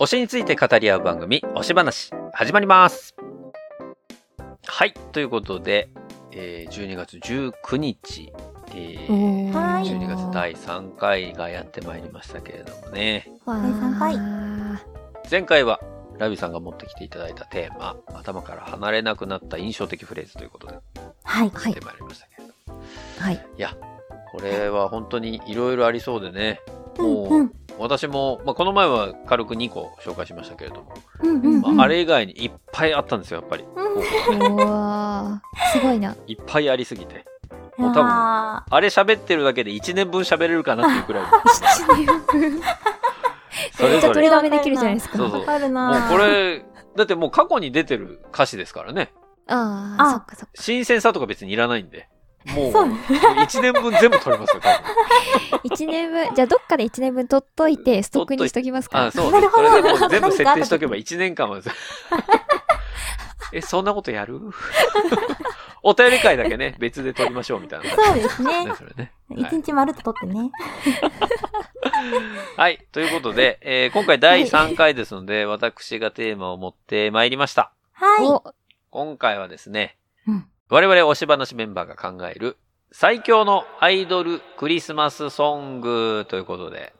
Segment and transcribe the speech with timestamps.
[0.00, 3.16] 推しについて語り合う番組、推し話、始まります。
[4.64, 4.94] はい。
[5.10, 5.88] ということで、
[6.30, 8.32] えー、12月19日、
[8.76, 13.28] えー、はい12月第3回がやってまいりましたけれどもね。
[13.44, 14.16] 第三回
[15.28, 15.80] 前回は、
[16.16, 20.78] ラビさんが持ってきていただいたテーマ、頭から離れなくなった印象的フレーズということで、
[21.24, 21.50] はい。
[21.50, 22.80] はいやってまいりましたけれども。
[23.18, 23.34] はい。
[23.34, 23.76] いや、
[24.30, 26.60] これは本当にいろいろありそうでね。
[26.66, 31.76] うんもう、うん私も、まあ、この前は軽く2個紹介しましたけれども、うんうんうん。
[31.76, 33.64] まあ、あれ以外にいっぱいあったんですよ、やっぱり。
[33.64, 36.16] うんうわーすごいな。
[36.26, 37.24] いっぱいありすぎて。
[37.76, 41.24] もう多分ああれ喋ってるだけで1年分喋れるかなっていうくらい。
[41.46, 42.62] 一年分。
[43.72, 44.00] それぞれ。
[44.00, 45.18] じゃあ取りだめできるじゃないですか。
[45.18, 46.64] そうそうわかるなもうこれ、
[46.96, 49.12] だってもう過去に出てる歌詞ですからね。
[49.46, 50.50] ああ、あそっかそっか。
[50.54, 52.08] 新鮮さとか別にいらないんで。
[52.46, 55.60] もう、そうね1年分全部取れますよ、多分。
[55.64, 61.60] 一年分、じゃあどっかで一年分取っといて、ストックにしときますかあ、そうなるほど全部設定しとけば1年間は。
[63.52, 64.40] え、そんなことやる？
[65.82, 67.90] お便り会だけね、別で取りましょうみたいな。
[67.90, 68.72] そうですねね、。
[68.76, 69.12] それね。
[69.30, 70.50] 一日まるっと取ってね。
[72.56, 72.84] はい。
[72.92, 77.72] ということで、えー今回第3回ですので、私がテーマを持ってまいりました。
[77.92, 78.26] はい。
[78.26, 78.42] お、
[78.90, 80.07] 今回はですね、うん
[80.70, 82.58] 我々推し話メンバーが考える
[82.92, 86.92] 最強のアイドルクリスマスソングということで、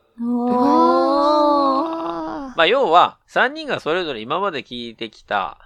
[2.56, 5.58] まあ要は3人がそれぞれ今まで聴いてきた、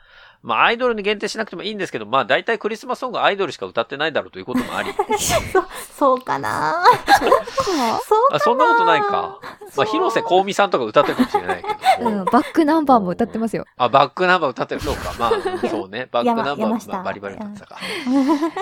[0.42, 5.64] まあアイドルに限定しなくてもいいんですけど、まあ大体クリスマスソングアイドルしか歌ってないだろうということもあり、そ、
[5.96, 9.38] そうかなーそうかあそんなことないか。
[9.76, 13.64] まあ広瀬香美さんとか歌ってるかもしれないけども、うん、バックナンバーも歌ってますよ。
[13.76, 15.14] あ、バックナンバー歌ってる、そうか。
[15.18, 15.30] まあ、
[15.68, 16.08] そうね。
[16.10, 17.78] バックナンバー、まあ、バリバリ歌ってたか。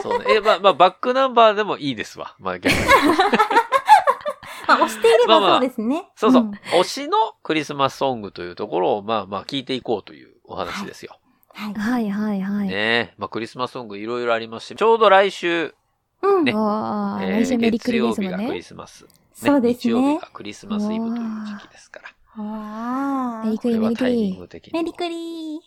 [0.02, 0.24] そうね。
[0.28, 2.34] え、まあ、まあ、バックナンバーでもいいですわ。
[2.38, 2.78] まあ、逆に。
[4.68, 6.10] まあ、押していればそうですね。
[6.14, 6.42] そうそう。
[6.44, 11.19] ん推しのクリスマスソングというところを、まあまあ、聞いていこうというお話ですよ。
[11.54, 11.74] はい。
[11.74, 12.68] はいはいはい。
[12.68, 15.74] ねまあ、クリスマスソングいろいろありますし、ちょうど来週、
[16.22, 16.52] うんね。
[16.52, 18.62] えー来週メリクリですもん月曜日がクリね。
[18.62, 19.04] スマス。
[19.04, 20.28] ねそうですね日曜日が。
[20.32, 22.42] クリスマスイブという時期ですから。
[22.44, 24.38] わーメリクリメリクこれはタイミンリ。
[24.38, 24.72] グ的に。
[24.74, 25.60] メリクリ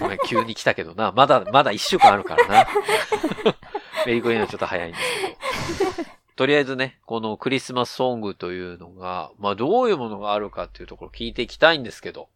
[0.00, 1.12] ごめん、急に来たけどな。
[1.12, 2.66] まだ、まだ一週間あるからな。
[4.06, 6.08] メリークリーンはちょっと早いんですけど。
[6.36, 12.28] とりあえずね、このクリスマスソングというのが、まあどういうものがあるかっていうところを聞いていきたいんですけど、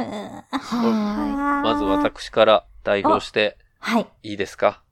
[0.00, 0.02] ー。
[0.02, 1.84] うんはまず。
[1.84, 4.06] 私から代表してはい。
[4.22, 4.82] いいですか？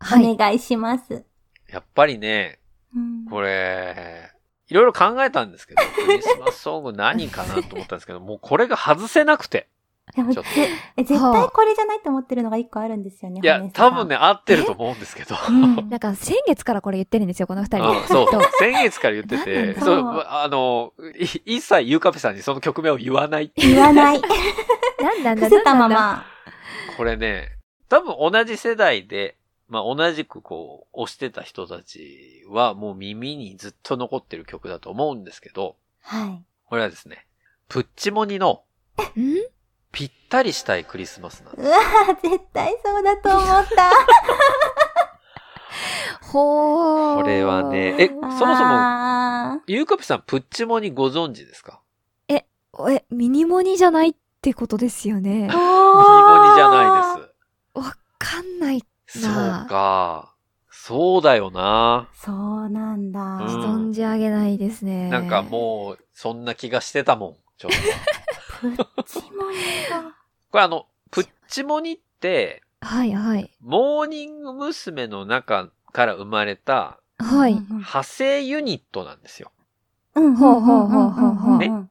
[0.00, 0.04] い。
[0.04, 0.32] はい。
[0.32, 1.24] お願いします。
[1.68, 2.58] やっぱりね、
[2.96, 4.30] うんこれ、
[4.68, 9.68] いろいろ考えたんですけど、クリスマスソング何かなと思ったんですけど、もうこれが外せなくて。
[10.14, 13.40] 絶対これじゃないと思ってるのが一個あるんですよね。
[13.42, 14.16] いや多分ね、。
[14.16, 15.36] 合ってると思うんですけど。
[15.48, 17.88] うん なんか先月からこれ言ってるんですよ、この二人。
[17.88, 18.40] うん、そうと。
[18.58, 21.24] 先月から言ってて、そうあの、い
[21.56, 24.20] 一切ゆうかぺさんにその曲名を言わないっていう言わない。
[24.20, 25.74] な んなんだ、伏せた。
[25.74, 26.24] まま。
[26.96, 27.56] これね、
[27.88, 29.36] 多分同じ世代で、
[29.68, 36.42] まあ同じくこう、推してた人たちはもう耳にずっと残ってる曲だと思うんですけど、はい。
[36.64, 37.26] これはですね、
[37.68, 38.62] プッチモニの
[38.98, 39.04] ん？
[39.14, 39.57] ぴ
[40.28, 41.66] ったりしたいクリスマスなんです。
[41.68, 43.90] うわー絶対そうだと思った。
[46.32, 47.22] ほー。
[47.22, 51.80] これはねえそもそもあゆうかぺさん、プッチモニご存知ですか？
[52.28, 52.44] え、
[53.10, 55.34] ミニモニじゃないってことですよね ー。
[55.34, 57.32] ミニモニじゃないで
[57.82, 57.86] す。
[57.86, 58.82] わかんない。
[59.06, 60.34] そうか。
[60.70, 62.08] そうだよな。
[62.14, 63.20] そうなんだ。
[63.20, 65.08] うん存じ上げないですね。
[65.08, 67.36] なんかもう、そんな気がしてたもん。
[67.56, 67.78] ちょっと。
[68.60, 69.56] プッチモニ
[69.90, 70.14] が。
[70.50, 73.50] これあの、プッチモニって、はいはい。
[73.60, 75.06] モーニング娘。
[75.06, 77.52] の中から生まれたはい。
[77.52, 79.50] うん派生ユニットなんですよ。
[80.14, 80.36] うん。
[80.36, 81.88] ほうほうほうほうほうね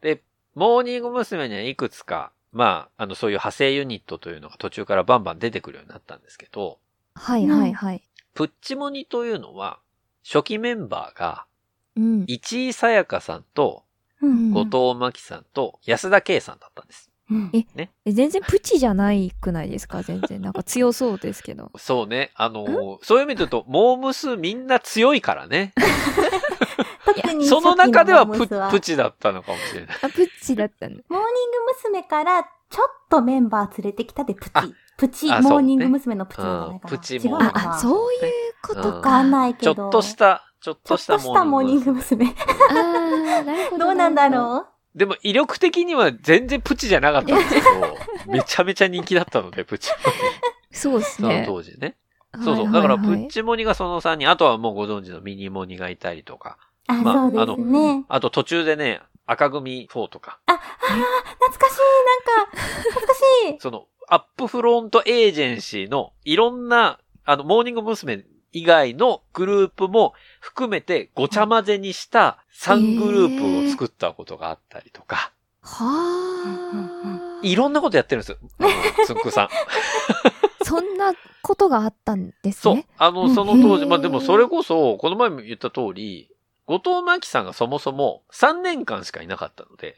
[0.00, 0.22] で、
[0.54, 1.48] モーニング娘。
[1.48, 6.78] にはいくつか、まあ、あの、そういう派生ユニットというのが途中からバンバン出てくるようになったんですけど、
[7.14, 8.02] はいはいはい。
[8.34, 9.80] プッチモニというのは、
[10.24, 11.46] 初期メンバーが、
[11.96, 12.24] うん。
[12.26, 13.84] 市井さやかさんと、
[14.22, 14.52] うん。
[14.52, 17.09] 後藤真希さんと安田圭さんだったんです。
[17.30, 17.64] うんえ
[18.04, 20.02] え全然プチじゃないくないですか？
[20.04, 20.40] 全然。
[20.42, 21.70] なんか強そうですけど。
[21.76, 22.32] そうね。
[22.34, 25.72] あのーそういう意味で言うと、モームスみんな強いからね。
[27.04, 29.96] 特にその中ではププチだったのかもしれない。
[30.02, 31.02] あ、プチだったんだ。
[31.08, 31.56] モーニング
[31.90, 32.02] 娘。
[32.04, 34.74] からちょっとメンバー連れてきたでプあチ。
[34.96, 36.14] プチ、ねモーニング娘。
[36.14, 36.74] のプチじゃないかな。
[36.74, 38.20] うんプチモーニングのかなあ、あ、そういう
[38.62, 39.22] ことか。
[39.24, 39.88] ないけちょど。
[39.88, 42.26] っとした、ちょっちょっととしたモーニング娘。
[42.26, 43.84] あー、なるほど。
[43.86, 44.66] どうなんだう？
[44.94, 47.96] ろでも威力的には全然プチじゃなかったんですけど、
[48.32, 50.18] めちゃめちゃ人気だったので、プチモニ。
[50.76, 51.44] そうですそのね。
[51.46, 51.96] 当時ね。
[52.34, 52.64] そうそう。
[52.64, 56.58] はいだから、プッチモニがその3人、あとはもうご存知のミニモニがいたりとか、
[56.88, 58.04] うあ、まあそうですね。
[58.08, 61.80] あと途中でね、赤組4とか、懐かしい、
[62.26, 62.56] なんか、
[62.90, 63.18] 懐かし
[63.56, 63.60] い。
[63.60, 68.24] その、アップフロントエージェンシーのいろんな、あの、モーニング娘。
[68.52, 75.32] 以外のグループも含めてごちゃ混ぜにした3グループを作ったことがあったりとか、
[75.62, 77.40] はあ。
[77.42, 78.38] いろんなことやってるんですよ。
[79.06, 79.48] つんくさん。
[80.64, 81.12] そんな
[81.42, 82.86] ことがあったんですそうね。。
[82.98, 86.30] あの、うんその当時、まあでもそれこそ、この前も言った通り、
[86.66, 89.96] 後藤真希さんがそもそも3年間しかいなかったので、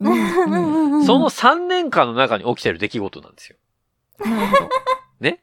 [0.00, 3.56] その3年間の中に起きてる出来事なんですよ。
[4.18, 4.68] なるほど。
[5.20, 5.42] ね。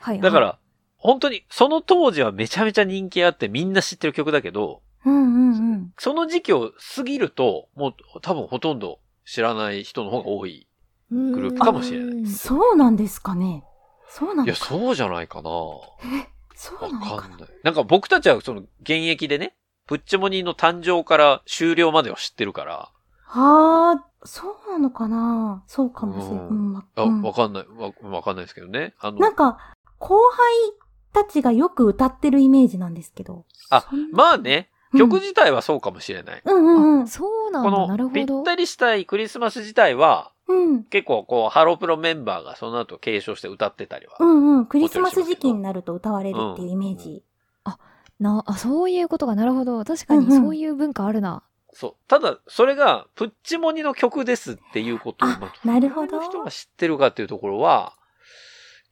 [0.00, 0.20] はい。
[0.20, 0.58] だか、ら、
[0.96, 5.92] 本当に、その当時はめちゃめちゃ人気あってみんな知ってる曲だけど、うんうんうん。
[5.98, 10.66] その時期を過ぎると、もう多分ほとんど知らない人の方が多い。
[11.10, 13.62] ググループかもしれないうんそうなんですかね。
[14.08, 14.56] そうないや。
[14.56, 15.50] そうじゃないかな。
[16.54, 17.48] そうわなのかんない。
[17.62, 19.54] なんか僕たちはその現役でね、
[19.86, 22.90] プッチモニーの誕生から終了までを知ってるから、
[23.28, 25.62] はあ、そうなのかな？
[25.66, 26.46] そうかもしれない。
[26.46, 27.66] ううんん、わあ、うんわかんない。
[27.68, 28.94] わ、わかんないですけどね。
[28.98, 29.58] あの、なんか、
[29.98, 30.72] 後輩
[31.16, 33.44] たちがよく歌ってるイメージなんですけど。
[33.70, 36.42] あまあね、曲自体はそうかもしれない。
[36.44, 37.08] うんうんうん。
[37.08, 37.70] そうなんだ。
[37.70, 38.20] こなるほど。
[38.20, 40.84] のぴったりしたいクリスマス自体は、うん。
[40.84, 44.16] 結構こう、ハロープロメンバーがその後継承して歌ってたりは。
[44.20, 44.66] うんうん。
[44.66, 47.22] クリスマス時期になると歌われるっていうイメージ。
[48.20, 49.84] な、あ、そういうことが、なるほど。
[49.84, 51.42] 確かにうんうんそういう文化あるな。
[51.72, 51.94] そう。
[52.08, 57.92] ただ、それが、プッチモニの曲ですっていうことを、あまなるほど他の人が知ってるかっていうところは、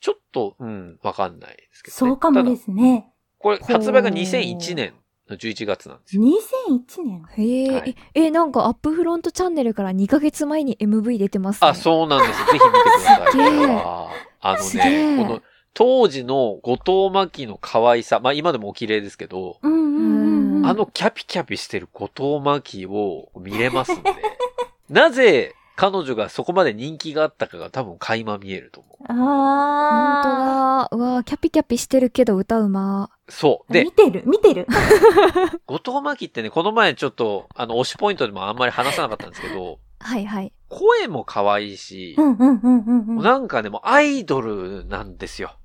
[0.05, 1.99] ちょっと、うん、わかんないですけど、ね。
[1.99, 3.11] そうかもですね。
[3.39, 4.93] これ、発売が2001年
[5.31, 6.23] の11月なんですよ。
[6.23, 7.25] 2001年。
[7.39, 11.69] へえ、はいえ、え、なんかアップフロントチャンネルから2ヶ月前に MV 出てますね。
[11.69, 12.39] あ、そうなんです。
[12.39, 13.33] ぜひ見てください。
[13.33, 13.45] すげ
[14.41, 15.43] あのね、えこの、
[15.73, 20.67] 当時の後藤真希の可愛さ、まあ今でもお綺麗ですけど、うんうんうんうん。
[20.67, 24.13] あのキャピキャピしてる後藤真希を見れますんで、
[24.91, 29.05] なぜ彼女がそこまで人気があったかが多分垣間見えると思う。
[29.09, 31.05] あ本当だ。
[31.11, 33.11] うわキャピキャピしてるけど歌うま。
[33.29, 33.73] そう。
[33.73, 33.75] ー。
[33.75, 34.67] で見、てる、見てる？
[35.67, 40.53] 後藤真希ってね、この前ちょっと、あの、推しポイントでもあんまり話さなかったんですけど、はいはい。
[40.69, 43.23] 声も可愛いしう、んうんうんうんうん。
[43.23, 45.57] なんかね、もうアイドルなんですよ。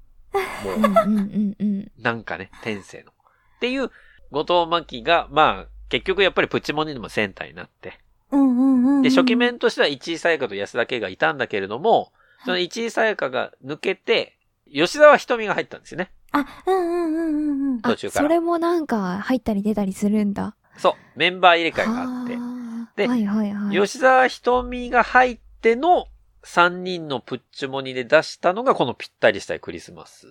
[0.63, 1.91] もううん、うんうんうん。
[1.99, 3.11] なんかね、天性の。
[3.11, 3.91] っていう、
[4.31, 7.99] 後藤真希が、まあ、結局やっぱりプチモニでもセンターになって。
[8.31, 9.01] うんうんうんうん。
[9.01, 12.11] で、初期面としては市井さやかと安田圭がいたんだけれども、
[12.45, 14.37] その市井さやかが抜けて、
[14.71, 16.11] 吉沢瞳が入ったんですよね。
[16.31, 17.79] あ、うんうんうんうんうん。
[17.81, 20.55] あ途中からそれもなんか入ったり出たりするんだ。
[20.77, 22.37] そう、メンバー入れ替えがあって。
[22.95, 23.75] ではいはいはい。
[23.75, 26.07] 吉沢瞳が入っての
[26.43, 30.27] 3人のプッチモニで出したのがこのぴったりしたいクリスマス。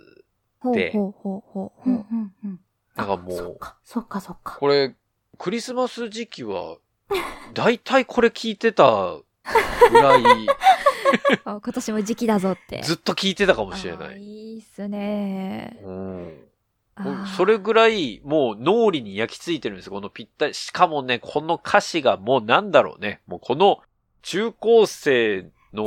[0.61, 1.91] ほうでほうほうほうほう。
[1.91, 2.61] うんうんうん。
[2.97, 4.57] なんかもうそっか、そっかそっか。
[4.59, 4.95] これ、
[5.39, 6.79] クリスマス時期は、
[7.55, 9.17] だいたいこれ聞いてた
[9.91, 10.23] ぐらい、
[11.45, 12.83] あ今年も時期だぞって。
[12.83, 14.23] ずっと聞いてたかもしれない。
[14.23, 15.81] いいっすね。
[15.83, 16.49] うん
[17.37, 19.93] それぐらい、もう脳裏に焼き付いてるんですよ。
[19.93, 20.55] このぴったり。
[20.55, 23.21] しかもね、この歌詞がもうなんだろうね。
[23.27, 23.81] もうこの
[24.23, 25.85] 中高生の、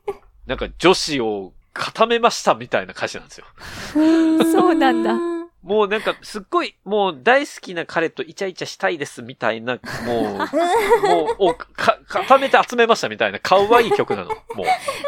[0.46, 3.46] なんか女子を固めましたみたいな歌詞なんですよ。
[4.50, 10.38] そうなんだもうなんかすっごい、もう大好きな彼とイチャイチャしたいですみたいな、もう、
[11.08, 14.30] もう、をか、固めて集めましたみたいな可愛い曲なの。
[14.30, 14.36] も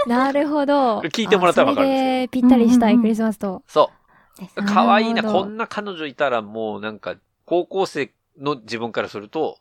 [0.06, 0.08] う。
[0.08, 1.00] なるほど。
[1.02, 3.62] 聞いてもらったらわかるんですよあそれでぴったりしたいクリスマスと。
[3.68, 3.90] そ
[4.56, 4.64] う。
[4.66, 7.14] 可愛いな、こんな彼女いたらもうなんか、
[7.44, 9.58] 高校生の自分からすると、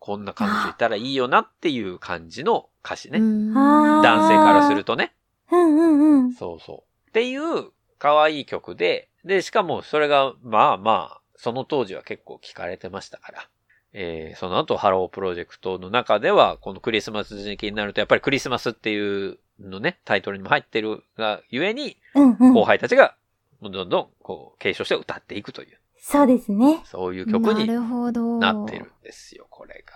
[0.00, 3.20] こんな彼女いたらいいよなっていう感じの歌詞ね。
[3.20, 5.14] 男性からするとね。
[5.50, 6.32] うんうんうん。
[6.32, 7.08] そうそう。
[7.08, 13.48] っていう可愛い曲で、で、しかもそれが、まあまあ、その当時は結構聞かれてましたから。
[13.96, 22.52] えー、その後、ハロープロジェクトの中では、このクリスマス時期になると、やっぱりクリスマスっていうのね、タイトルにも入ってるがゆえに、うんうん。
[22.54, 23.14] 後輩たちが、
[23.62, 26.82] どんどん、こう、継承して歌っていくという、そうですね。
[26.84, 28.38] そういう曲になるほど。
[28.38, 29.94] なってるんですよ、これが。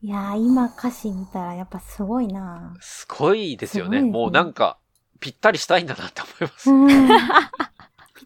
[0.00, 4.00] いやー、今歌詞見たらやっぱすごいなすごいですよね。
[4.00, 4.78] ねもうなんか、
[5.20, 6.70] ぴったりしたいんだなって思います。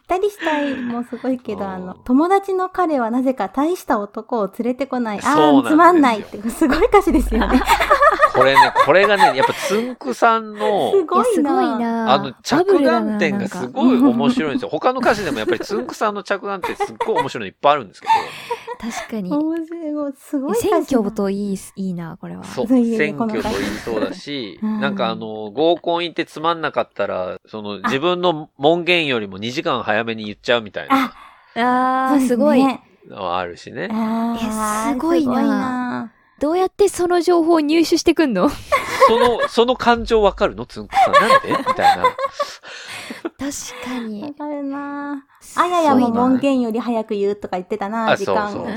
[0.08, 5.20] ったりしたいもすごいけど、うんあの、友達の彼はなぜか大した男を連れてこない。
[5.22, 7.60] ああ、つまんないって、すごい歌詞ですよね。
[8.34, 13.68] これね、これがね、やっぱつんくさんの、すごいいやすごいななあの、着眼点がすい。
[13.68, 14.68] ごい面白いんですよ。
[14.68, 18.06] 他の歌詞でもやっぱりつんくさんの着眼点すっごい面白いのいっぱいあるんですけ
[18.80, 19.32] 確かに。
[19.32, 20.12] 面白い。
[20.16, 22.42] すごい選だ挙といい、いいな、これは。
[22.42, 31.12] ど、そう、選挙と言いそうだし、 うんなんかあの、合コン行ってつまんなかったら、その、自分の門限よりも2時間早めに言っちゃうみたいな
[31.54, 32.64] あー、そうですごい。
[32.64, 33.88] ねのはあるしね。
[33.88, 38.48] すごいなどうやってその情報を入手してくんの？
[39.08, 41.12] その、 その感情わかるのつんくさん。
[41.14, 41.48] なんで？
[41.56, 42.04] みたいな。
[42.04, 44.34] 確かわに。
[44.34, 45.60] かるなぁ。
[45.60, 48.52] あややも門限より早く言うとか言ってたなあ時間を。
[48.52, 48.74] そうそう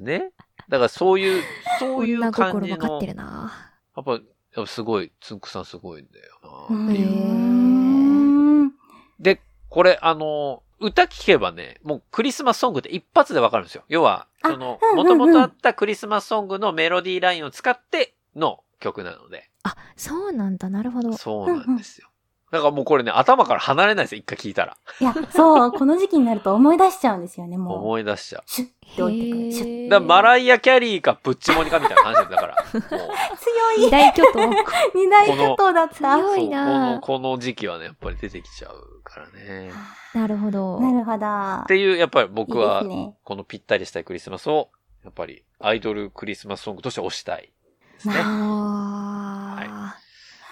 [0.00, 0.30] うん ね。
[0.68, 1.42] だからそういう、
[1.78, 3.52] そういう女感じの心分かって、るな。
[3.96, 4.22] やっぱ、やっ
[4.56, 7.08] ぱすごい、つんくさんすごいんだようなっていう。
[7.08, 8.72] ん
[9.18, 9.40] で、
[9.74, 13.82] これ、あの、歌聴けばね、もうクリスマスソングって一発でわかるんですよ。
[13.88, 19.50] 要は、あその、もともとあったクリスマスソングのメロディーラインを使っての曲なので。
[19.64, 20.70] あ、そうなんだ。
[20.70, 21.16] なるほど。
[21.16, 22.08] そうなんですよ。
[22.54, 24.76] だからもうこれね、頭から離れないですよ、一回聞いたら。
[25.00, 27.78] いや、そう、この時期になると思い出しちゃうんですよね、もう。
[27.78, 28.42] 思い出しちゃう。
[28.46, 29.52] シュッって置いてくる。
[29.52, 29.88] シュッ。
[29.90, 32.64] だからマライア・キャリーかプッチモニかみたいな話だから。
[32.72, 34.50] もう強い二大巨頭。
[34.94, 36.16] 二大巨頭だった。
[36.16, 39.72] 強いそうこなの、この時期はね、やっぱり出てきちゃうからね。
[40.14, 40.80] なるほど。
[40.80, 41.64] なるほど。
[41.64, 42.84] っていう、やっぱり僕いいは。
[43.24, 44.70] このぴったりしたいクリスマスを、
[45.02, 47.50] やっぱりアイドルクリスマスソングとして推したい
[47.94, 48.14] ですね。
[48.18, 48.24] ああ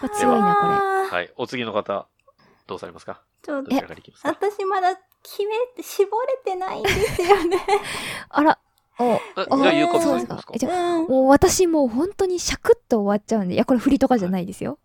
[0.09, 1.19] 強いな、これ。
[1.19, 1.33] はい。
[1.37, 2.07] お次の方、
[2.67, 3.21] どうされますか？
[3.43, 7.59] ちょっと私まだ決めて、絞れてないんですよね。
[8.31, 8.59] あら、
[8.99, 11.09] お、あじゃあ、ゆうかそうですさんいきますかじゃあうん。
[11.09, 14.79] もう私もう本当にシャクッと終わっちゃうんで、いや、これ振りとかじゃないですよ。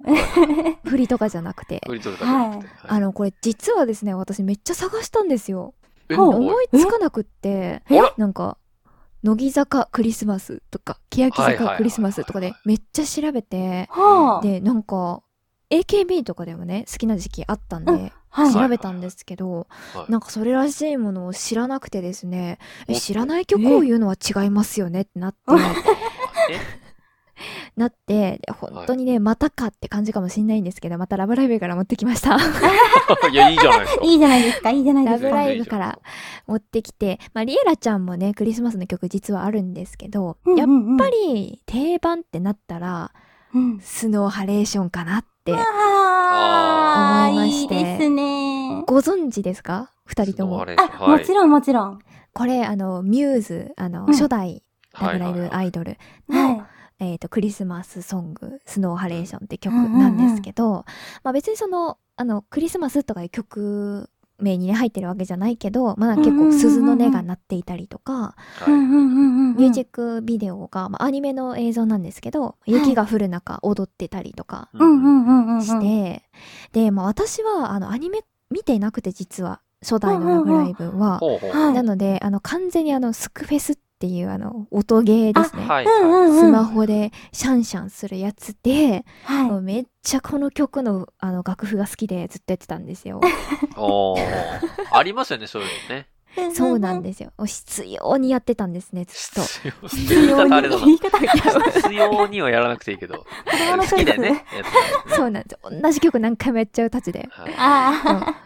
[0.85, 1.81] 振りとかじゃなくて。
[1.85, 2.69] フリートルかじゃなくて。
[2.87, 5.73] あの、これ実はですね、私めっちゃ探したんですよ。
[6.09, 7.83] 思いつかなくって、
[8.17, 8.57] なんか、
[9.27, 14.41] 乃木坂クリスマスとか、欅はいはいはいはい坂クリスマスとかでめっちゃ調べて、はあ。
[14.41, 15.21] で、なんか、
[15.69, 18.53] AKB とかでもね、好きな時期あったんで、はい。
[18.53, 20.11] 調べたんですけど、はい。
[20.11, 22.57] なんかそれらしいものを知らなくてですね、
[22.87, 25.39] え知らない曲を言うのは違いますよねってなって、
[27.75, 32.37] なって、で本当にね、またかって感じかもしんないんですけど、またラブライブから持ってきました。
[33.31, 34.03] いや、いいじゃないですか。
[34.05, 35.23] いいじゃないですか、いいじゃないですか。
[35.25, 35.99] ラブライブから
[36.47, 43.11] 持ってきて、まあ、リエラちゃんもね、クリスマスの曲実はあるんですけど、やっっぱ、り定番ってなったら、
[43.53, 48.83] うん、スノーハレーションかなって、思いましていいですね。
[48.85, 49.91] ご存知ですか？
[50.05, 50.65] 二人とも。
[50.77, 51.99] あ、もちろんもちろん。
[52.33, 54.63] これ、あの、ミューズ、あの、うん初代
[54.99, 55.97] ラブライブはいはいはいアイドル
[56.29, 56.66] の、は
[56.99, 60.85] えっ、と、クリスマスソング、スノーハレーションって曲なんですけど、
[61.23, 68.35] まあ別にその、あの、クリスマスとかいう曲名にね、入ってるわけじゃないけど、まあ結構鈴の音が鳴っていたりとか。
[69.57, 75.61] ミュージックビデオが、まあアニメの映像なんですけど、雪が降る中踊ってたりとかうんうんうんうんうん。
[75.63, 76.23] して、
[76.71, 81.19] で、まあ私は、あの、アニメ見てなくて実は、初代のラブライブは、
[81.73, 85.65] なので、あの、完全にあの、スクフェスっていうあの、音ゲーですね。
[85.65, 86.39] はいうんはい。
[86.39, 93.21] スマホでシャンシャンするやつで、もはうめっちゃこの曲のあの楽譜が好きでずっとやってたんですよ。
[94.91, 96.07] ありますよね、そういうのね。
[96.51, 96.55] い。
[96.55, 97.31] そうなんですよ。
[97.45, 99.43] 必要にやってたんですね、ずっ
[99.81, 99.87] と。
[99.87, 100.43] 必要。
[100.43, 100.97] に
[101.71, 103.25] 必要にはやらなくていいけど。
[103.89, 104.45] 好きでね。
[105.15, 105.81] そうなんですよ。
[105.81, 107.27] 同じ曲何回もやっちゃうたちで。
[107.35, 108.43] たはいあ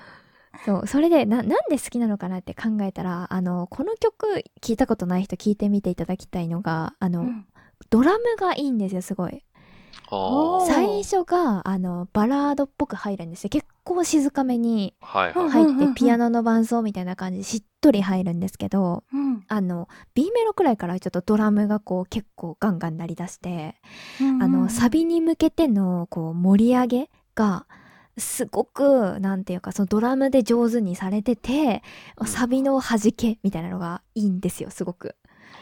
[0.66, 0.88] そう。
[0.88, 7.10] それで、な、なんで好きなのかなって考えたら、あの、この曲聞いたことない人聞いてみていただきたいのが、ああ。
[7.10, 7.28] の、
[7.90, 9.44] ドラムがいいんですよ、すごい。
[10.68, 13.50] 最初が、あの、バラードっぽく入るんですよ。
[13.50, 15.50] 結構静かめにはいはい。
[15.50, 23.76] 入ってうんうんうん、ピアノの伴奏みたいな感じでしっとり入るんですけど、うんあの、B メロくらいからちょっとドラムがこう結構ガンガン鳴り出して、
[24.20, 27.66] うんあの、サビに向けてのこう盛り上げが、
[28.18, 31.84] すごく、なんていうか、そのドラムで上手にされてて、
[32.18, 35.16] うんサビの弾けみたいなのがいいんですよ、すごく。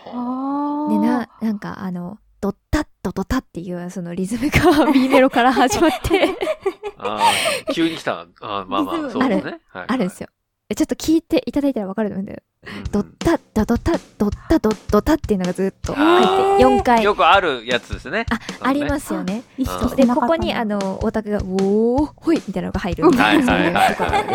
[0.05, 6.29] で、な、なんかあの、ドッタッドドタっていうそのリズムが B メロから始まって
[6.97, 8.21] あー急に来た。
[8.21, 9.59] あーまあまあ、そうですね。
[9.67, 10.29] はいあるんですよ。
[10.69, 12.39] えちょっと聞いていただいたらわかると思うんだよ。
[12.41, 12.48] うん
[12.91, 17.03] ドッタドドタドッタドドタっていうのがずっと入って、4回。
[17.03, 18.25] よくあるやつですね。
[18.29, 19.43] あ、ありますすよね。
[19.57, 24.25] うで、してなかったここにあの、オタクが、おー、ほいみたいなのが入るみたいな、はいはい。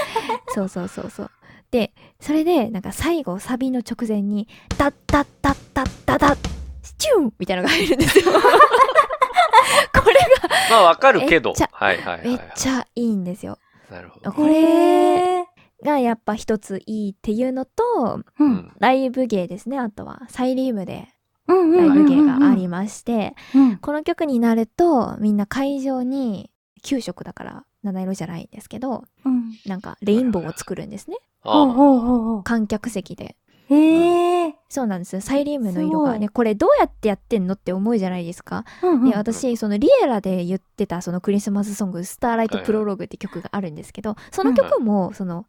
[0.54, 1.30] そうそうそうそう。
[1.70, 4.48] で、それで、なんか最後、サビの直前に、
[4.78, 6.36] タッタッタッタッタタッ、
[6.96, 8.24] チューンみたいなのが入るんですよ。
[8.32, 10.16] これ
[10.70, 11.70] まあわかるけどめっちゃ。
[11.72, 12.24] はいはいはい。
[12.24, 13.58] がめっちゃいいんですよ。
[13.90, 14.32] なるほど。
[14.32, 15.44] これ
[15.82, 18.72] がやっぱ一ついいっていうのと、ううんん。
[18.78, 19.78] ライブゲーですね。
[19.78, 21.08] あとは、サイリウムで
[21.46, 26.50] うんライブゲーがあまりまして、うんこの曲になると、みんな会場に、
[26.82, 31.16] 9色だから七色じゃないんですけど、うんなんかレインボーを作るんですね。
[32.44, 33.36] 観客席で。
[33.68, 34.54] へえ。
[34.68, 35.20] そうなんですよ。
[35.22, 38.64] サイリウムの色がね、これどうやってやってんのって思うじゃないですか。
[38.82, 45.46] うんうんで、私、そのリエラで言ってたそのクリスマスソング、スターライトプロローグって曲があるんですけど、その曲も、その、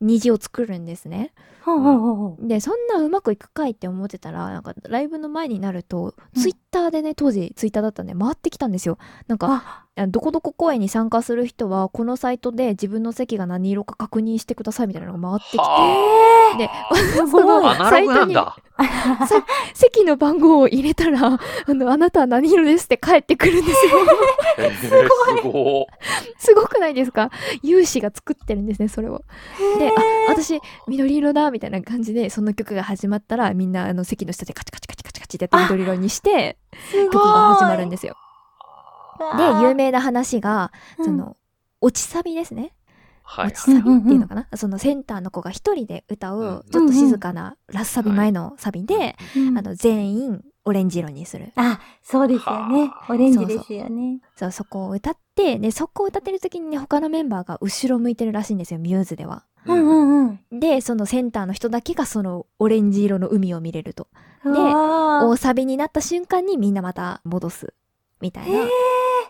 [0.00, 1.32] 虹を作るんですね。
[1.62, 2.48] ほうほうほうほう。
[2.48, 8.98] で、そんなうまくいくかいって思ってたら、なんかライブの前になると、うんツイッターでね、当時ツイッターだったんで回ってきたんですよ。
[9.26, 18.56] なんか、あ、あどこどこ公演に参加する人は、このサイトで自分の席が何色か確認してくださいみたいなのが回ってきて、はで、すごいそのアナログなんだ。
[19.74, 21.38] 席の番号を入れたら、あ
[21.74, 23.92] の、あなたは何色ですって帰ってくるんですよ。
[24.58, 25.86] えーすごい。
[26.38, 27.30] すごくないですか？
[27.62, 29.24] 有志が作ってるんですね、それを。
[29.78, 29.92] で、あ、
[30.30, 36.56] 私、緑色だ、みたいな感じで、その曲が始まったら、みんな、あの、席の下でカチカチカチカチカチってやって緑色にして。
[37.10, 38.14] 曲が始まるんですよ。
[39.36, 40.72] で、有名、名な話が、
[41.02, 41.36] その、
[41.80, 42.72] 落ちサビですね。
[43.22, 43.56] はい落。
[43.56, 51.52] ちサビっていうのかな、そのセンターの子が一人で歌うちょっと静かなラスサビ前のサビで、うんあの、全員オレンジ色にする。
[51.56, 53.06] あ、そうですよねは。
[53.08, 54.20] あオレンジですよね。
[54.36, 59.44] そう、そこを歌って、で、そこを歌ってる時にね、他のメンバーが後ろ向いてるらしいんですよ、ミューズでは。
[59.66, 60.60] うんうんうん。
[60.60, 64.08] で、そのセンターの人だけがそのオレンジ色の海を見れると。
[64.44, 67.74] うわー大サビになった瞬間にみんなまた戻す。
[68.20, 68.68] みたいなへー。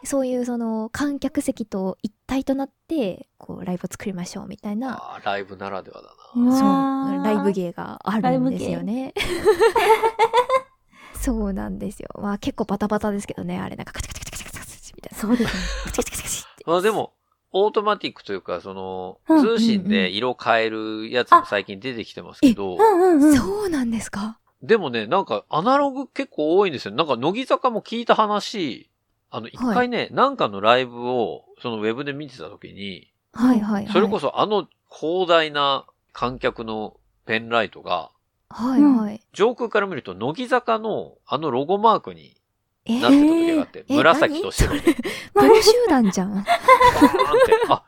[0.05, 6.57] そういうその観客席と一体となって、こうライブを作りましょうみたいな、ライブならではだうな。
[6.57, 9.15] そう、ライブ芸があるんですよね。
[11.21, 12.09] そうなんですよ。
[12.21, 15.19] まあ結構バタバタですけどね、あれなんかカチカチカチカチカチカチみたいな。
[15.19, 15.61] そうですね。
[15.85, 16.65] カチカチカチカチって。
[16.67, 17.13] まあでも、
[17.53, 22.77] オートマティックというか、その、うん通信で色変えるやつも最近出てきてますけど。
[23.35, 26.95] そうなんですかでもね、なんかアナログ結構多いんですよ。
[26.95, 28.91] なんか乃木坂も聞いた話、
[29.31, 33.93] あの、一回ね、なんかのライブを、そのウェブで見てた時に、はいはいはい。
[33.93, 38.11] それこそあの広大な観客のペンライトが、
[38.51, 39.21] はいはい。
[39.33, 42.37] 上空から見ると乃木坂のあのロゴマークに
[42.87, 44.95] えなってた時があって、え紫と白で。
[45.35, 46.45] プロ 集団じゃん。
[47.69, 47.85] あ、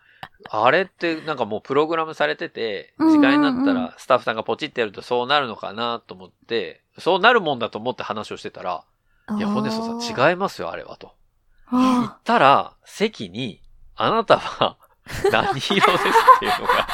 [0.50, 8.84] あれってなんかもうプログラムされてて、時間になったらスタッフさんがポチってやるとそうなるのかなと思って、そうなるもんだと思って話をしてたら、
[9.38, 11.12] いや、ホネストさん違いますよ、あれはと。
[11.72, 13.62] 言あったら、席に、
[13.96, 14.76] あなたは
[15.30, 16.88] 何色ですっていうのが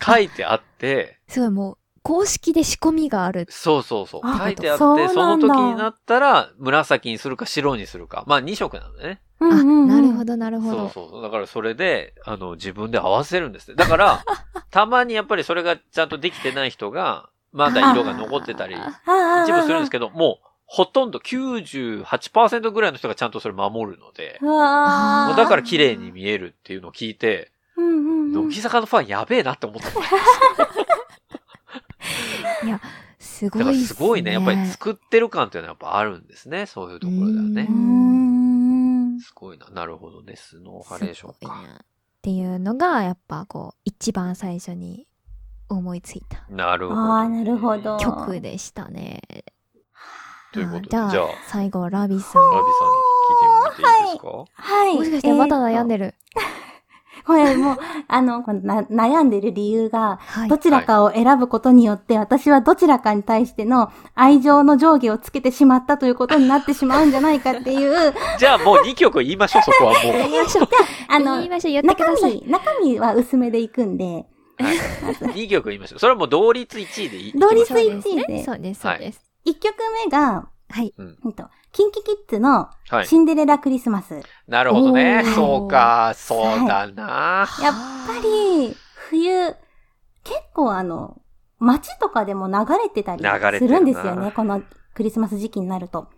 [0.04, 3.46] 書いてあって、すごいもう、公式で仕込みがある。
[3.48, 4.20] そうそうそう。
[4.24, 8.24] あ書いてあって、そうその時になったら、紫にするか白にするか。
[8.26, 9.22] まあ2色なんだね。
[9.40, 10.24] ーあ、なるほど。
[10.24, 10.76] どなるほど。
[10.76, 11.22] そうそうそう。
[11.22, 13.76] だからそれで、あの、自分で合わせるんですね。
[13.76, 14.24] だから、
[14.70, 30.04] たまにやっぱりそれがちゃんとできてない人が、まだ色が残ってたり、一部するんですけど、もう、ほとんど98%ぐらいの人がちゃんとそれ守るので、うだから綺麗に見えるっていうのを聞いて、うんうんうん乃木坂のファンやべえなって思ったんです
[32.68, 32.80] よ
[33.18, 34.32] すごだからすごいね。
[34.32, 36.66] やっぱり作ってる感っていうのはやっぱあるんですね。
[36.66, 39.16] そういうところではねうー。
[39.16, 39.20] ん。
[39.20, 39.66] すごいな。
[39.68, 40.36] なるほどね。
[40.36, 41.64] スノーハレーションか。
[41.64, 41.76] っ
[42.22, 45.06] ていうのが、やっぱこう、一番最初に
[45.68, 47.00] 思いついたなるほど。
[47.00, 47.98] ああ、なるほど。
[47.98, 49.22] 曲でしたね。
[50.54, 52.42] ということで、じゃあ、じゃあ、最後、ラビさん。
[52.50, 54.28] ラビさんに聞いてみていいですか？
[54.54, 54.94] はい。
[54.96, 55.98] もしかしてまだ悩んで。
[55.98, 56.14] でる？
[57.26, 60.58] これもう、あの、このな悩んでる理由が、はいど。
[60.58, 70.12] ちらかを選ぶことによって、私はどちらかに対しての愛情の上下をつけてしまったということになってしまうんじゃないかっていう、 じゃあもう2曲言いましょう、そこはもう。
[70.12, 70.68] 言いましょう。
[71.08, 71.72] あの言い、ましょう。
[71.72, 72.42] 言ってく中ださい。
[72.44, 74.26] 身、中身は薄めでいくんで、
[74.58, 74.76] はい。
[75.32, 75.98] 2曲言いましょう。
[76.00, 77.32] それはもう同率1位でいい。
[77.38, 78.24] 同率そう1位ですね。
[78.28, 79.33] でそうです、そうです。
[79.46, 80.92] 1曲目が、はい。
[80.96, 81.18] うん。
[81.24, 83.06] うんと、キンキキッズのはい。
[83.06, 84.22] シンデレラクリスマス。
[84.48, 87.46] なるほどねそうか、そうだな。
[87.62, 87.74] やっ
[88.06, 89.54] ぱり、冬、
[90.22, 91.20] 結構あの、
[91.58, 93.24] 街とかでも流れてたり
[93.58, 94.32] するんですよね。
[94.32, 94.62] この
[94.94, 96.08] クリスマス時期になると。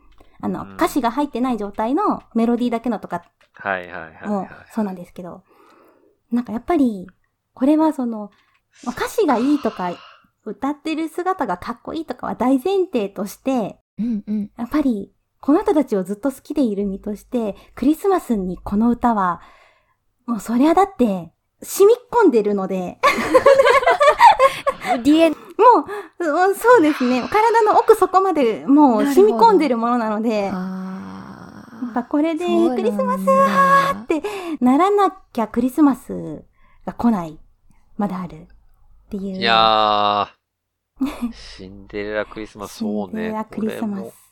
[0.41, 4.49] あの、うん歌詞が入ってない状態のメロディーだけのとかはいはいはいもはい。
[4.75, 5.43] そうなんですけど、
[6.31, 7.07] なんかやっぱり、
[7.55, 8.31] これはその、
[8.85, 9.91] まあ歌詞がいいとか、
[10.47, 14.51] 歌ってる姿がかっこいいとかは大前提として、うんうん。
[14.57, 19.41] やっぱり、この人たちをずっと好きでいる身として、クリスマスにこの歌は、
[20.27, 21.33] もうそりゃだって、
[21.63, 22.99] 染み込んでるので、
[25.03, 25.37] DNA も
[26.21, 27.27] う、もうそうですね。
[27.29, 31.27] 体の奥底までもう染み込んでるものなので、やあ
[31.91, 34.23] っぱこれでークリスマスはって
[34.61, 36.45] ならなきゃクリスマス
[36.85, 37.39] が来ない。
[37.97, 38.49] まだある。
[39.07, 39.39] っていう。
[39.39, 40.36] いやー、
[41.33, 43.13] シンデレラクリスマス、そうね。
[43.13, 44.27] シンデレラクリスマこれもス。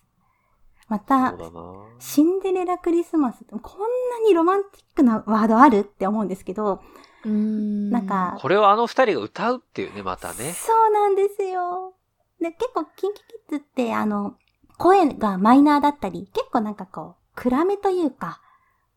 [0.88, 1.34] また。
[1.98, 6.80] シンデレラクリスマスってこんなにロマンティックなワードあるって思うんですけど、
[7.24, 7.90] うーん。
[7.90, 10.52] なんかこれをあの二人が歌うっていうね、またね。
[10.52, 11.94] そうなんですよ。
[12.40, 14.36] で、結構、キンキキッズって、あの、
[14.76, 18.40] 声がマイナーだったり、結構なんかこう、暗めというか、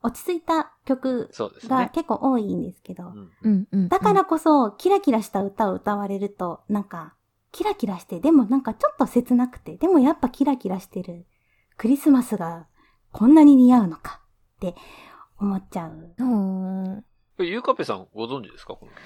[0.04, 1.30] 落ち着いた曲
[1.64, 1.92] がね。
[1.94, 3.90] 結構多いんですけど、うんうんうん。
[3.90, 7.14] だからこそ、キラキラした歌を歌われると、なんか、
[7.52, 11.26] キラキラして、でもなんかちょっと切なくて、でもやっぱキラキラしてる、
[11.78, 12.68] クリスマスが
[13.12, 14.22] こんなに似合うのか
[14.58, 14.76] って
[15.40, 16.14] 思っちゃう。
[16.18, 17.04] うん。
[17.40, 18.74] えゆうかぺさんご存知ですか？
[18.74, 18.98] この曲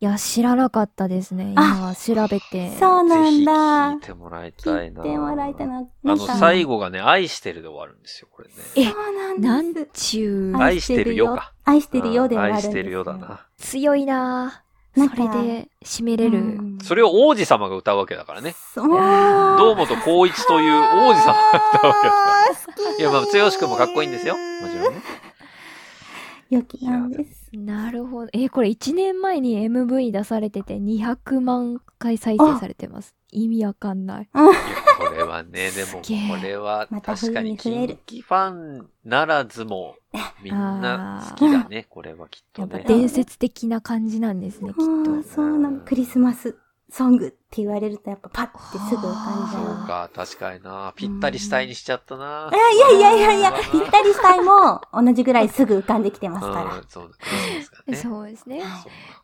[0.00, 1.54] いや、知らなかったですね。
[1.56, 2.70] あ今調べて。
[2.76, 3.52] そうなぜひんだ
[3.94, 4.00] 聞い。
[4.00, 5.02] てもらいたいな。
[5.02, 5.78] 聞いてもらいたいな。
[5.78, 8.54] あの、最後がね、愛してるで終わるんですよ、これね。
[8.76, 9.88] えそうななんんです。
[9.94, 11.52] ちゅう、愛してるよか。
[11.64, 13.48] 愛してるよで終わるんです愛してるよだな。
[13.56, 14.62] 強いな
[14.98, 16.38] それで締めれる。
[16.38, 18.54] うんそれを王子様が歌うわけだからね。
[18.74, 18.88] そう。
[18.88, 22.20] 堂本光一という王子様が歌うわけだか
[22.90, 22.96] ら。
[22.98, 24.34] いや、まあ、剛くんもかっこいいんですよ。
[24.34, 25.02] もちろんね。
[26.50, 27.50] 良きなんです。
[27.52, 28.30] なるほど。
[28.32, 33.14] え、これ1年前に MV 出されてて200万回再生されてます。
[33.30, 34.28] 意味わかんない。
[34.32, 34.40] こ
[35.14, 39.96] れはね、 でも、これは確かに、キンキファンならずも、
[40.42, 42.68] みんな好きだね、これはきっとね。
[42.72, 45.28] やっぱ伝説的な感じなんですね、きっうんと。
[45.28, 45.80] そうなの。
[45.80, 46.56] クリスマス
[46.90, 49.76] ソングって言われるとやっぱパッてすぐ浮かんじゃう。
[49.76, 50.92] そうか、確かにな。
[50.96, 52.50] ぴったりしたいにしちゃったな。
[52.50, 56.76] いやいやいやいや、うんぴったりしたいも同じぐらいすぐ浮かんできてますから。
[56.76, 58.62] うん、そう、ですね。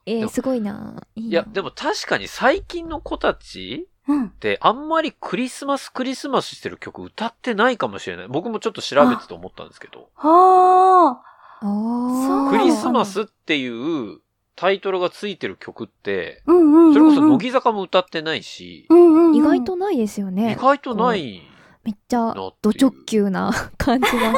[0.05, 1.07] えー、すごいな。
[1.15, 4.31] いいないや、でも確かに最近の子たちうんっ。
[4.31, 8.29] てあんまりクリスマスクリスマスしてる曲歌ってないかもしれない。
[8.29, 10.09] 僕もちょっと調べてて思ったんですけど。
[10.15, 11.21] は
[11.61, 14.21] あーそうクリスマスっていう
[14.57, 16.53] タイトルがついてる曲って、あ。
[16.53, 16.95] うんうんうんうん。
[16.95, 19.35] それこそ乃木坂も歌ってないし、うんうんうん。
[19.37, 20.53] 意外とないですよね。
[20.53, 21.43] 意外とない
[21.85, 24.35] めっちゃド直球な感じが。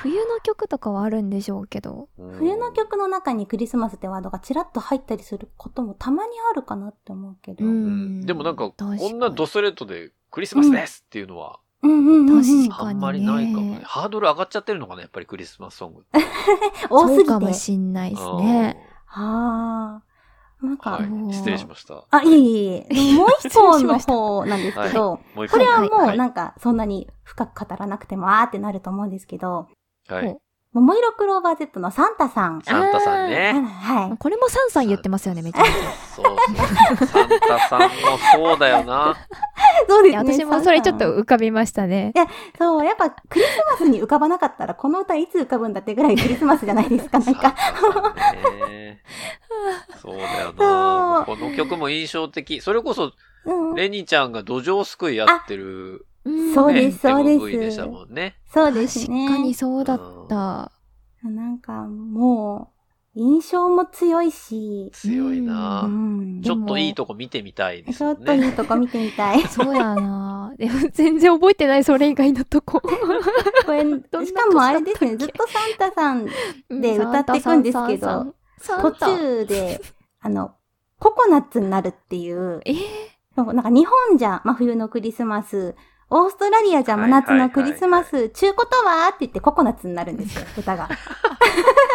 [0.00, 2.08] 冬の曲とかはあるんでしょうけど。
[2.38, 7.64] 冬の曲の中にクリスマスってワードがちらっと入ったりすることもたまにあるかなって思うけど。
[7.64, 12.42] ううんんでもなんか、こんなドストレートでクリスマスですっていうのは、うんうんうん。
[12.42, 13.80] 確かあんまりないかもね。
[13.84, 16.04] ハードル上がっちゃってるのかな、やっぱりクリスマスソング。
[16.90, 17.24] 多すぎて。
[17.26, 18.88] そうかもしんないですね。
[19.06, 20.08] はあ。
[20.64, 21.32] なんか、はい。
[21.32, 22.04] 失礼しました。
[22.10, 22.94] あ、いえいえいえ。
[22.94, 29.68] でももう一個の方なんですけど、もう一これはもはうなんかそんなに深く語らなくてもあーってなると思うんですけど、
[30.08, 30.36] はい。
[30.72, 32.60] ももいろクローバー Z のサンタさん。
[32.62, 33.52] サンタさんね。
[33.52, 34.18] はい。
[34.18, 35.74] これもサンさん言ってますよね、めちゃめちゃ。
[36.14, 37.06] そう。
[37.06, 37.88] サンタさんも
[38.34, 39.16] そうだよな。
[39.16, 39.16] い
[39.82, 40.34] やそうですね。
[40.34, 42.12] 私もそれちょっと浮かびましたね。
[42.14, 42.26] タ
[42.58, 47.54] そう、やっぱクリスマスに浮かばなかったら、この歌いつ浮かぶんだってぐらいクリスマスじゃないですか、なんか。
[50.02, 51.22] そうだよな。
[51.24, 52.60] この曲も印象的。
[52.60, 53.12] それこそ、
[53.46, 53.74] うん。
[53.74, 58.36] レニちゃんが土壌すくいやってる、うんそうね、ですそうですでしたもんね。
[58.52, 59.28] そうです確ね。
[59.28, 60.72] かにそうだった。
[61.22, 62.72] なんかも
[63.16, 66.42] う、印象も強いし、強いな、うん。
[66.42, 68.12] ちょっといいとこ見てみたいですちょ。
[68.12, 69.40] っといいとこ見てみたい。
[69.48, 70.54] そうやな。
[70.56, 72.80] でも全然覚えてない、それ以外のとこ。
[72.82, 72.88] こ
[73.72, 76.26] れ、なしかもあれですね、ずったとサンタさん、
[76.68, 78.34] うんで歌っていくんですけど
[78.80, 79.80] 途中で、
[80.20, 80.52] あの、
[81.00, 82.76] ココナッツになるっていう、えー？
[83.36, 85.74] なんか日本じゃ真冬のクリスマス、
[86.10, 90.84] オーストラリアじゃ真夏のクリスマス、中古とはって言ってココナッツになるんですよ、 歌が。
[90.84, 90.88] あ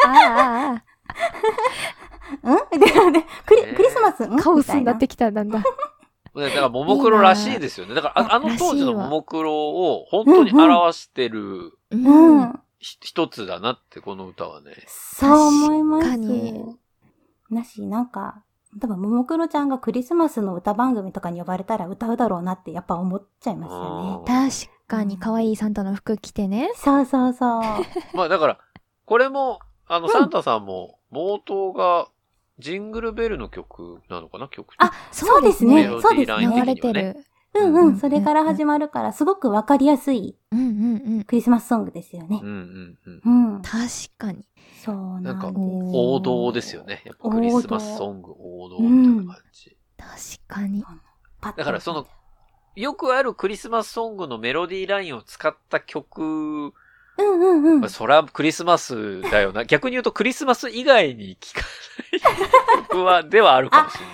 [0.08, 0.84] ああ
[2.44, 2.58] うん？
[2.80, 2.92] でで
[3.46, 4.34] クリねクリスマスん？
[4.40, 5.64] あ、カオスになってきた、だんだん。
[5.64, 7.94] だから、ももクロらしいですよね。
[7.94, 14.72] だから、ああの当時のももクロを本当に表してるううん一つだなって、この歌はね。
[14.88, 16.06] そう思います。
[16.10, 16.78] 確かに
[17.50, 18.44] なし、なんか、
[18.80, 24.66] 多分、ももクロちゃんがクリスマスの歌番組とかに呼ばれたら歌うだろうなってやっぱ思っちゃいますよね。
[24.66, 26.72] 確かに可愛いサンタの服着てね。
[26.76, 27.62] そうそうそう。
[28.14, 28.60] まあだから、
[29.06, 32.08] これも、あの、うんサンタさんも、冒頭が、
[32.60, 34.48] ジングルベルの曲なのかな？
[34.48, 36.76] 曲あそうですねメロディーライン流れ。
[36.76, 37.26] てる。
[37.56, 41.24] うんううんん、それから始まるから、すごくわかりやすいうんうんうん。
[41.24, 42.46] クリスマスソングですよねう。
[42.46, 43.54] んうんうん。
[43.56, 43.62] うん。
[43.62, 43.80] 確
[44.18, 44.46] かに。
[44.84, 47.04] そうなんかお王道ですよね。
[47.06, 49.78] やっぱクリスマスソング王道みたいな感じ。
[49.98, 50.84] 確かに。
[51.56, 52.08] だからその、
[52.76, 56.74] よくあるクリスマスソングのメロディーラインを使った曲、
[57.18, 57.80] うんうんうん。
[57.82, 59.66] まあそらクリスマスだよな。
[59.66, 64.06] 逆に言うとクリスマス以外に聴かない曲は、ではあるかもしれ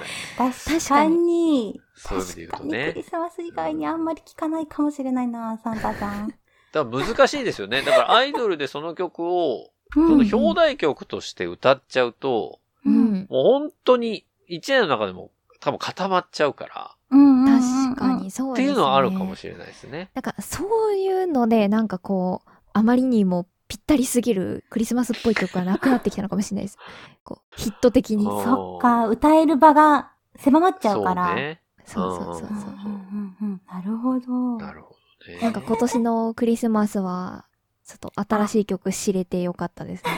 [0.45, 0.53] ない。
[0.53, 1.81] 確かに。
[1.95, 3.03] そういう意味で言うと確かにクねリ。
[3.03, 6.27] スマス以外にあんまり聞かないかもしれないな、サンタさん。
[6.71, 7.81] だから難しいですよね。
[7.81, 12.95] だからアイドルでその曲を、そその表題曲として歌っちゃうと、ううん。
[13.23, 13.27] ん。
[13.29, 18.13] もう本当に一年の中でも多分固まっちゃうから、うんうんうん確か。
[18.13, 18.67] にそうですね。
[18.67, 20.09] っていうのはあるかもしれないですね。
[20.13, 26.77] なんかそういうので、なんかこう、あまりにもぴったりすぎるクリスマスっぽい曲がなくなってきたのかもしれないです。
[27.23, 28.25] こう、ヒット的に。
[28.25, 31.27] そっか、歌える場が狭まっちゃうから。
[31.27, 31.62] そうね。
[31.86, 34.58] そうそうそうそううんうんうんうんなるほど。
[34.58, 35.39] なるほどね。
[35.41, 37.45] なんか今年のクリスマスは、
[37.86, 40.12] ちょっと新しい曲知れてよかったですね。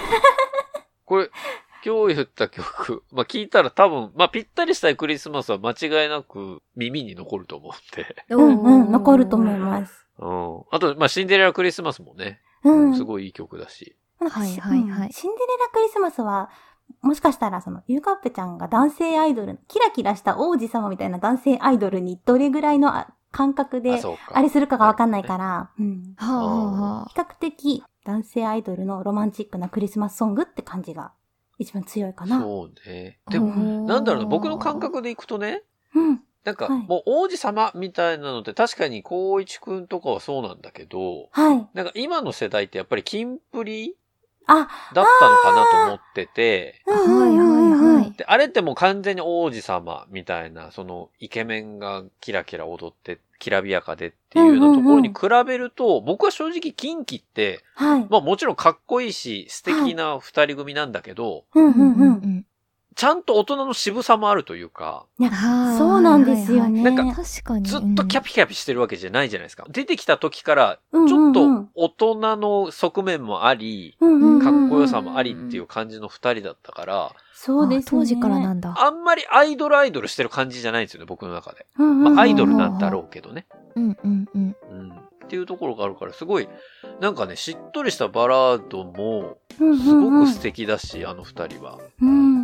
[1.06, 1.30] これ、
[1.84, 8.26] 今日言った曲、 まあ聞いたら多分、まあぴったりしたいクリスマスは間違いなく耳に残ると思うんで。
[8.30, 10.08] うんうん、残ると思います。
[10.20, 10.62] うん。
[10.72, 12.96] あと、まあシンデレラクリスマスもね、うん。
[12.96, 13.96] すごいいい曲だし。
[14.20, 16.52] はいはいはいうんシンデレラクリスマスは、
[17.02, 24.38] もしかしたらその、ゆうかっぺちゃんが男性アイドル、キラキラした王子様みたいな男性アイドルにどれぐらいのあ感覚あ、で、そうか。
[24.38, 26.14] あれするかがわかんないから、うん。
[26.18, 31.14] はあはあは比較的男性アイドルのロマンチックなクリスマスソングって感じが
[31.62, 32.40] 一番強いかな。
[32.40, 33.20] そうね。
[33.26, 33.32] あ。
[33.32, 35.64] でも、もなんだろうな、僕の感覚でいくとね、
[35.96, 36.22] うん。
[36.44, 41.68] なんか、はいもう王子様みたいなのって確かに光一くんとかはそうなんだけど、はい。
[41.74, 43.96] なんか今の世代ってやっぱりキンプリ
[44.48, 48.12] あ、だったのかなと思ってて、はいはいはい。
[48.14, 58.08] で、あれってもう完全に王子様みたいな、そのイケメンがキラキラ踊って、きらびやかでっていうようなところに比べると、僕は正直キンキって、はい。
[58.10, 62.46] まあもちろんかっこいいし、素敵な二人組なんだけど、うんうんうん。
[62.92, 62.96] ん。
[62.96, 66.84] ちゃんと大人の渋さもあるというか、いやあーそうなんですよね。
[66.84, 67.66] なん確かに。
[67.66, 69.66] ずっとキャピキャピしてるわけじゃないじゃないですか。
[69.70, 77.86] 出てきた時から、うんちょっと大人の側面もあり、かっこよさもありっていう感じの二人だったから、そうですね。
[77.88, 78.76] あ当時からなんだ。
[78.78, 81.66] あんまりアイドルアイドルしてる感じじゃないんですよね、僕の中で。
[81.78, 83.48] まあアイドルなんだろうけどね。
[83.76, 84.56] うんうんうん。
[84.70, 84.92] うん。
[84.92, 86.50] っていうところがあるから、すごい、
[87.00, 91.80] なんかね、しっとりしたバラードも、うんすごく素敵だし、あの二人は。
[92.02, 92.41] うん。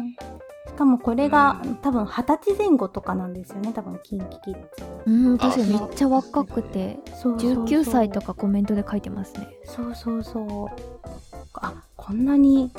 [0.67, 3.73] しかもこれがうん多分二十歳前後とかなんですよね。
[3.73, 4.85] 多分キンキキッズ。
[5.05, 9.47] うん、確かにめっちゃ若くて、そうそうそう19歳とかコメントで書いてますね。
[9.65, 10.67] そうそうそう。
[11.53, 12.71] あ、こんなに、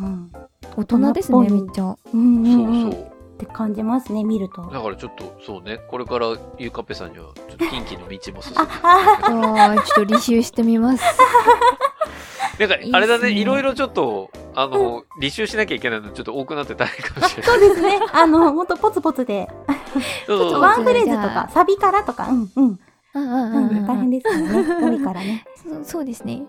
[0.00, 0.30] うん。
[0.76, 1.96] 大人ですね、めっちゃ。
[2.12, 2.82] うんうんうん。
[2.82, 3.02] そうそう。
[3.02, 4.62] って感じますね、見ると。
[4.62, 11.04] だからちょっと、そうね、これからゆうかっぺさんには、ちょっと近畿の道も進んであ、ちょっと履修してみます。
[12.58, 17.50] なんか、あれだねいろいろちょっと、あの、履修しなきゃいけないのちょっと多くなって大変かもしれない。
[17.52, 18.00] そうですね。
[18.12, 19.48] あの、ほんとポツポツで、
[20.26, 22.78] そうそうそうワンフレーズとか、サビからとか、うんうん。
[23.14, 24.74] うんうんううんん、大変ですよね。
[24.82, 25.44] 多いからね。
[25.62, 26.42] そうそうですね。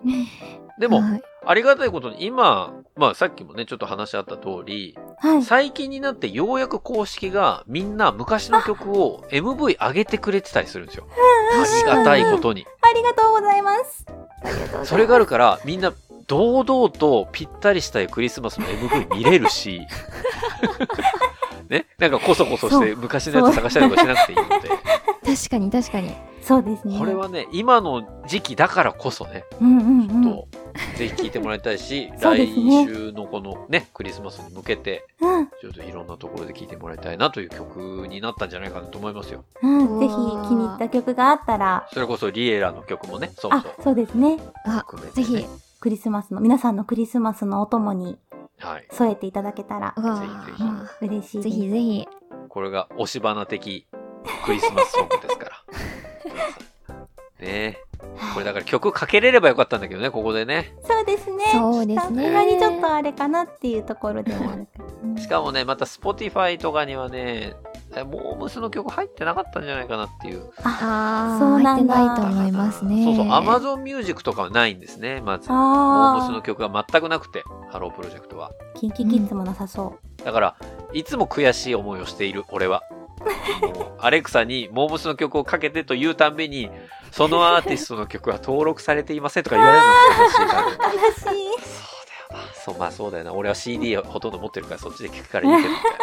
[0.80, 5.42] でも、はいありがたいことに今、まあさっきもね、ちょっと話あった通り、はい。
[5.44, 11.08] 最近になってようやく公式がみんな昔の曲を MV 上げてくれてたりするんですよ。
[11.10, 12.68] ありがたいことに。
[12.82, 14.06] ありがとうございます。
[14.44, 14.90] ありがとうございます。
[14.90, 15.94] それがあるから、みんな
[16.30, 19.82] 堂々とぴったりしたいクリスマスの MV 見れるし、
[21.70, 24.70] ね、なんかこそこそして昔のやつ探したりとかしなくていいので、
[25.36, 26.16] 確かに確かに。
[26.42, 26.98] そうですね。
[26.98, 30.24] これはね、今の時期だからこそね、うんうんうん。
[30.24, 30.48] と、
[30.98, 35.48] ぜひ聴いてもらいたいし、 そう来週のこのね、クリスマスに向けて、うん。
[35.48, 39.44] ちょっといろんなところで聴いてもらいたいなという曲になったんじゃないかなと思いますよ。
[39.62, 40.00] うん。
[40.00, 40.16] ぜひ気
[40.56, 43.84] に入った曲があったら、それこそリエラの曲もね、そうそあう、。
[43.84, 44.40] そうですね。
[44.66, 45.46] あ、ねぜひ。
[45.80, 48.18] クリスマスの、皆さんのクリスマスのお供に
[48.60, 48.88] はい。
[48.92, 51.44] 添えていただけたらうわぜひぜひあ嬉しいです。
[51.44, 52.08] ぜひぜひ。
[52.50, 53.88] これが押し花的
[54.46, 55.64] クリスマスソングですから。
[57.40, 57.78] ねえ。
[58.34, 60.76] これだから曲かけれればよかったんだけどね、ここでね。
[60.84, 61.46] そうですね。
[61.54, 64.68] そうですねさすがにちょっとあれかなっていうところでもある
[65.18, 67.56] しかもね、また Spotify とかにはね、
[67.96, 70.52] えモームスの曲入ってなかったんじゃないかなっていう。
[70.64, 73.04] あ、ああ、そうなんだ入ってないと思いますね。
[73.04, 75.50] そうそう、Amazon Music とかはないんですね、まず。
[75.50, 78.52] モームスのあ曲が全くなくて、ハロープロジェクトは。
[78.76, 80.24] ー、キンキキッズもなさそう。
[80.24, 80.56] だから、
[80.94, 82.84] いつも悔しい思いをしている、俺は。
[84.00, 86.70] アレクサにモームスの曲をかけてと言うたんびに、
[87.12, 91.30] そのアーティストの曲は登録されていませんとか言われるのが悲しい。
[91.30, 91.60] 悲しい。
[91.60, 92.54] そうだよな。
[92.54, 93.34] そう、まあそうだよな。
[93.34, 95.94] 俺は CD をほとんど持ってるからそっちで聞くからいいけど、みたい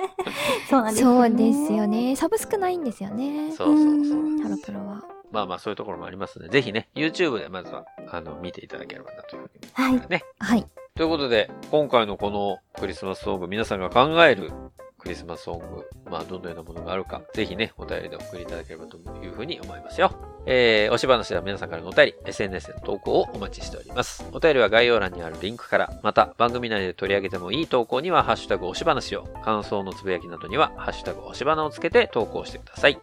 [0.68, 1.86] そうなんですそうですよ。
[1.86, 2.16] ね。
[2.16, 3.54] サブスクないんですよねな。。
[3.54, 4.42] そうそうそう。
[4.42, 5.02] ハロプロは。
[5.32, 10.24] まあまあそういうところもありますので、ぜひね、YouTube でまずは、あの、見ていただければなというふうに思いますね。
[10.38, 10.66] はい。
[10.94, 14.50] ということで、今回のこのクリスマスソング、皆さんが考える
[14.98, 20.35] クリスマスソング、まあどのようなものがあるか、ぜひね、お便りでお送りいただければというふうに思いますよ。
[20.48, 24.24] えー、おし話では皆さんからのお便り、SNS への投稿をお待ちしております。
[24.32, 33.00] お便りは概要欄にあるリンクから、また番組内で取り上げてもいい投稿には、ハッシュタグおし話を、感想のつぶやきなどには、ハッシュタグおし花をつけて投稿してください。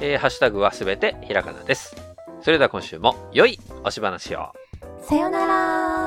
[0.00, 1.94] えー、ハッシュタグはすべてひらがなです。
[2.40, 4.52] それでは今週も良いおし話を。
[5.02, 5.99] さよなら